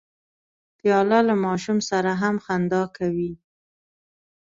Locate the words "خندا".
2.45-2.83